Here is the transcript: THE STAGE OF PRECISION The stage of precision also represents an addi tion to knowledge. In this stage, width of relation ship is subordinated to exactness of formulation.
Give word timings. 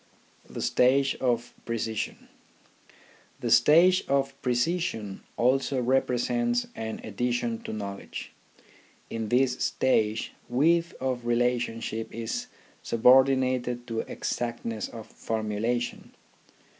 THE 0.49 0.63
STAGE 0.63 1.15
OF 1.21 1.53
PRECISION 1.63 2.27
The 3.39 3.51
stage 3.51 4.03
of 4.07 4.33
precision 4.41 5.21
also 5.37 5.79
represents 5.79 6.65
an 6.73 6.97
addi 7.01 7.31
tion 7.31 7.61
to 7.65 7.71
knowledge. 7.71 8.31
In 9.11 9.29
this 9.29 9.63
stage, 9.63 10.31
width 10.49 10.95
of 10.99 11.27
relation 11.27 11.81
ship 11.81 12.11
is 12.11 12.47
subordinated 12.81 13.85
to 13.89 13.99
exactness 13.99 14.87
of 14.89 15.05
formulation. 15.05 16.15